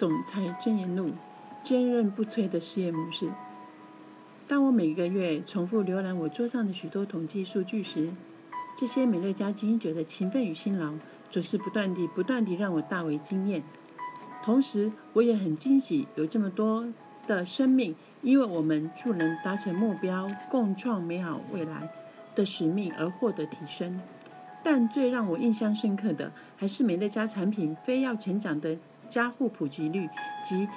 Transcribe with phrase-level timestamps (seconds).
[0.00, 1.10] 总裁箴言录：
[1.62, 3.30] 坚韧不摧的事业模式。
[4.48, 8.10] 当我每个月重复浏览我桌上的许多统计数据时，
[8.74, 10.94] 这些美乐家经营者的勤奋与辛劳，
[11.30, 13.62] 总是不断地、不断地让我大为惊艳。
[14.42, 16.88] 同时，我也很惊喜，有这么多
[17.26, 21.90] 的生命，因为我们助人达成目标、共创美好未来
[22.34, 24.00] 的使命而获得提升。
[24.62, 28.78] 但最让我印象深刻的，还是美乐家产品非要成长的。
[29.10, 30.08] 加户普及率
[30.42, 30.68] 及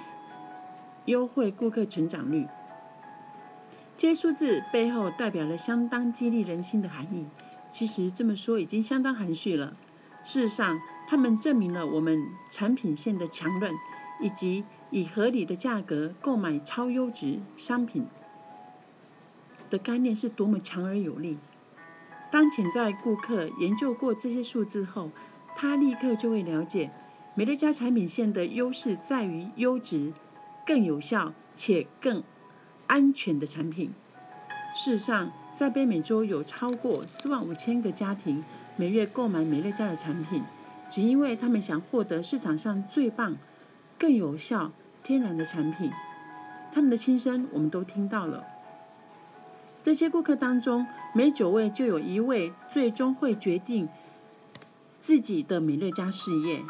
[1.06, 2.48] 优惠顾客成长率，
[3.96, 7.28] 这些数字背后代表了相当激励人心的含义。
[7.72, 9.76] 其实这么说已经相当含蓄了。
[10.24, 13.74] 事实上，他们证明了我们产品线的强韧，
[14.20, 18.08] 以及以合理的价格购买超优质商品
[19.70, 21.38] 的概念是多么强而有力。
[22.32, 25.12] 当潜在顾客研究过这些数字后，
[25.56, 26.90] 他立刻就会了解。
[27.36, 30.14] 美乐家产品线的优势在于优质、
[30.68, 32.22] 更有效且更
[32.86, 33.92] 安全的产品。
[34.76, 38.44] 事实上，在北美洲有超过四万五千个家庭
[38.76, 40.44] 每月购买美乐家的产品，
[40.88, 43.36] 只因为他们想获得市场上最棒、
[43.98, 45.92] 更有效、天然的产品。
[46.72, 48.44] 他们的心声我们都听到了。
[49.82, 50.86] 这些顾客当中，
[51.16, 53.90] 每九位就有一位最终会决定
[55.00, 56.62] 自己的美乐家事业。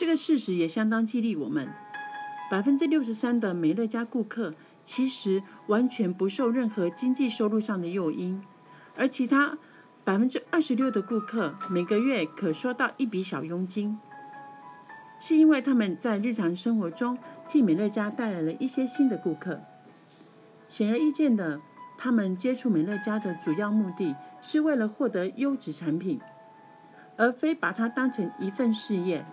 [0.00, 1.68] 这个事实也相当激励我们。
[2.50, 8.42] 百分之六十三的美乐家顾客其实完全不受任何经济收入上的诱因，
[8.96, 9.58] 而其他
[10.02, 13.98] 百分之二十六的顾客每个月可收到一笔小佣金，
[15.20, 19.60] 是因为他们在日常生活中替美乐家带来了一些新的顾客。
[20.66, 21.60] 显而易见的，
[21.98, 26.18] 他们接触美乐家的主要目的是为了获得优质产品，
[27.18, 29.26] 而非把它当成一份事业。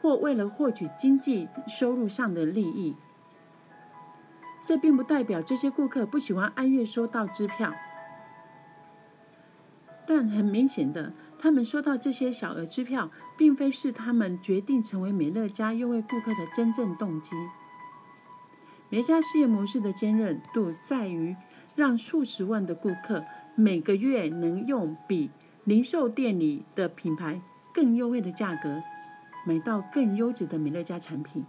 [0.00, 2.96] 或为了获取经济收入上的利益，
[4.64, 7.74] 这并不代表这些顾客不喜欢按月收到支票。
[10.06, 17.36] 但很明显的，他们收到这些小额支票，并非是他们决定成为美乐家优惠顾客的真正动机。
[18.88, 21.36] 美家事业模式的坚韧度在于
[21.74, 23.22] 让数十万的顾客
[23.54, 25.30] 每个月能用比
[25.64, 27.42] 零售店里的品牌
[27.74, 28.82] 更优惠的价格。
[29.48, 31.42] 买到更优质的美乐家产品。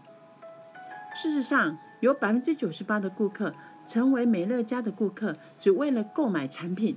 [1.14, 3.54] 事实上，有百分之九十八的顾客
[3.86, 6.96] 成为美乐家的顾客，只为了购买产品。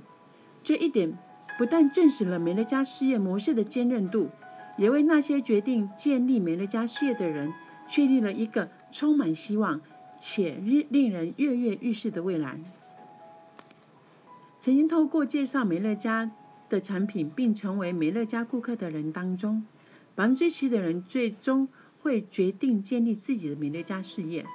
[0.63, 1.17] 这一点
[1.57, 4.29] 不但证实了美乐家事业模式的坚韧度，
[4.77, 7.51] 也为那些决定建立美乐家事业的人
[7.85, 9.81] 确立了一个充满希望
[10.17, 12.57] 且令人跃跃欲试的未来。
[14.57, 16.31] 曾经透过介绍美乐家
[16.69, 19.65] 的产品并成为美乐家顾客的人当中。
[20.15, 21.67] 百分之七的人最终
[22.01, 24.45] 会决定建立自己的美乐家事业，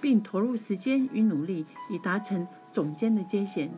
[0.00, 3.72] 并投入时间与努力以达成总监的阶衔，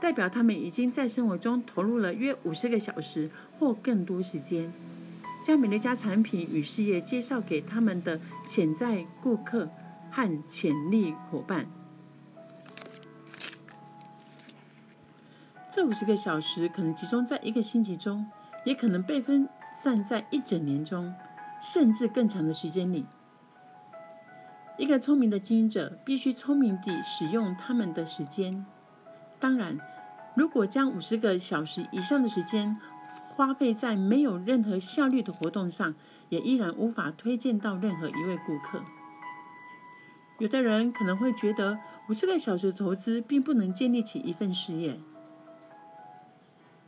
[0.00, 4.72] 代表他们已经在生活中投入了约五十个小时或更多时间，
[5.42, 9.68] 将美乐家产品与事业介绍给他们的潜在顾客
[10.10, 11.66] 和潜力伙伴。
[15.68, 18.24] 这五十个小时可能集中在一个星期中，
[18.64, 19.48] 也可能被分。
[19.74, 21.12] 散在一整年中，
[21.60, 23.04] 甚至更长的时间里，
[24.78, 28.64] 一个聪明的经营者必须聪明地使用他们的时间。
[29.38, 29.78] 当然，
[30.34, 32.76] 如果将五十个小时以上的时间
[33.28, 35.94] 花费在没有任何效率的活动上，
[36.28, 38.82] 也依然无法推荐到任何一位顾客。
[40.38, 44.98] 有的人可能会觉得，五十个小时的投资并不能建立起一份事业。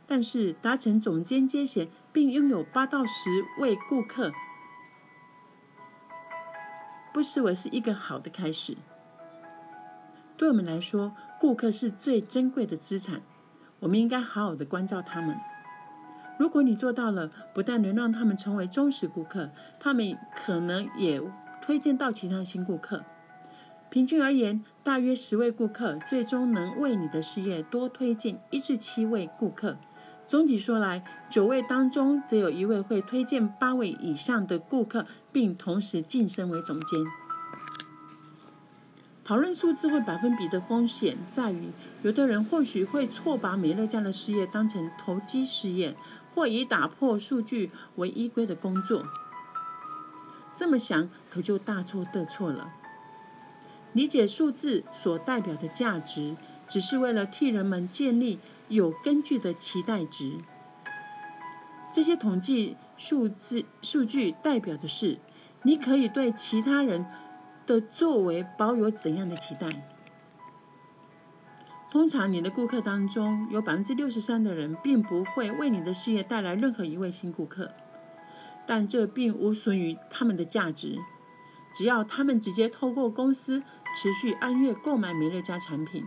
[0.07, 3.29] 但是达成总监阶衔，并拥有八到十
[3.59, 4.31] 位顾客，
[7.13, 8.77] 不失为是一个好的开始。
[10.37, 13.21] 对我们来说，顾客是最珍贵的资产，
[13.79, 15.35] 我们应该好好的关照他们。
[16.39, 21.21] 如果你做到了，不但能让他们成为忠实顾客，他们可能也
[21.61, 23.03] 推荐到其他新顾客。
[23.89, 29.77] 平均而言，大约十位顾客最终能为你的事业多推荐一至七位顾客。
[30.27, 36.99] 总体说来，九位当中则有一位会推荐八位以上的顾客，并同时晋升为总监。
[39.23, 41.69] 讨论数字或百分比的风险在于，
[42.01, 45.95] 有的人或许会错把美乐家的事业当成投机事业，
[46.35, 49.05] 或以打破数据为依归的工作。
[50.57, 52.73] 这么想可就大错特错了。
[53.93, 56.35] 理解数字所代表的价值，
[56.67, 58.39] 只是为了替人们建立。
[58.67, 60.39] 有根据的期待值，
[61.93, 65.19] 这些统计数字数据代表的是
[65.63, 67.05] 你可以对其他人
[67.65, 69.67] 的作为保有怎样的期待？
[71.89, 77.71] 通常，你的顾客当中有百分之六十三的人并不会为你的事业带来任何一位新顾客，
[78.65, 80.99] 但这并无损于他们的价值。
[81.73, 83.63] 只要他们直接透过公司
[83.95, 86.03] 持续按月购买美乐家产品，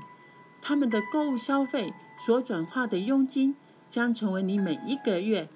[0.63, 1.93] 他们的购物消费
[2.25, 3.57] 所转化的佣金
[3.89, 5.49] 将成为你每一个月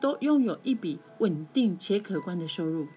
[0.00, 2.88] 都拥有一笔稳定且可观的收入。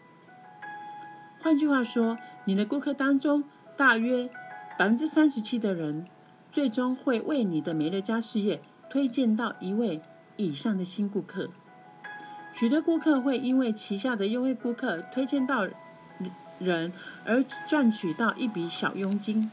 [1.42, 3.44] 换句话说，你的顾客当中
[3.76, 4.30] 大约。
[4.78, 6.08] 百分之三十七的人
[6.52, 10.02] 最终会为你的美乐家事业推荐到一位
[10.38, 11.50] 以上的新顾客。
[12.52, 15.68] 许多顾客会因为旗下的优惠顾客推荐到
[16.58, 16.92] 人
[17.26, 19.52] 而赚取到一笔小佣金。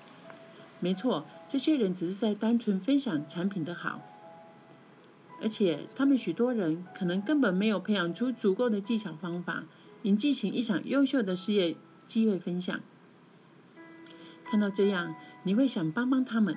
[0.81, 4.03] 没错，这些人只是在单纯分享产品的好，
[5.41, 9.65] 而且他们许多人可能根本没有培养出足够的技巧方法，
[10.03, 11.75] 以进行一场优秀的事业
[12.05, 12.79] 机会分享。
[14.45, 16.57] 看到这样，你会想帮帮他们。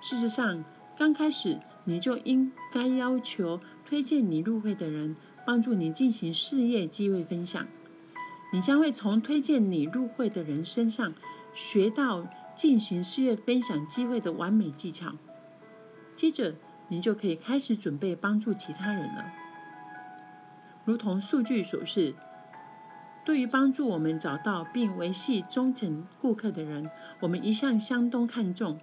[0.00, 0.64] 事实上，
[0.96, 5.14] 刚开始你就应该要求推荐你入会的人
[5.46, 7.66] 帮助你进行事业机会分享。
[8.52, 11.12] 你将会从推荐你入会的人身上
[11.54, 12.26] 学到
[12.60, 15.14] 进行事业分享机会的完美技巧。
[16.14, 16.54] 接着，
[16.88, 19.32] 你就可以开始准备帮助其他人了。
[20.84, 22.14] 如同数据所示。
[23.24, 26.90] 对于帮助我们找到并维系忠诚顾客的人，
[27.20, 28.78] 我们一向相当看重，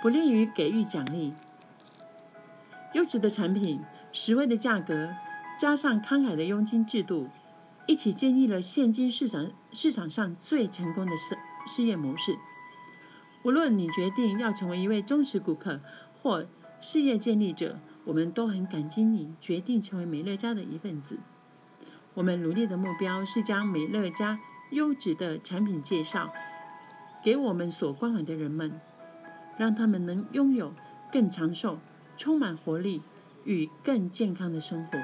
[0.00, 1.32] 不利于给予奖励。
[2.92, 3.80] 优质的产品、
[4.12, 5.12] 实惠的价格，
[5.58, 7.28] 加上慷慨的佣金制度，
[7.86, 11.36] 一起建立了现今市场市场上最成功的事
[11.66, 12.36] 事业模式。
[13.44, 15.80] 无论你决定要成为一位忠实顾客
[16.20, 16.46] 或
[16.80, 21.18] 事业建立者，我们都很感激你决定成为美乐家的一份子。
[22.14, 24.38] 我们努力的目标是将美乐家
[24.70, 26.32] 优质的产品介绍
[27.24, 28.80] 给我们所关怀的人们，
[29.56, 30.74] 让他们能拥有
[31.10, 31.78] 更长寿、
[32.16, 33.02] 充满活力
[33.44, 34.98] 与更健康的生活。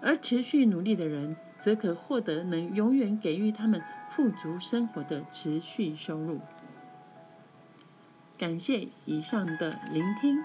[0.00, 6.40] 而持续努力的人，则可获得能永远给予他们富足生活的持续收入。
[8.38, 10.38] 感谢以上的聆听。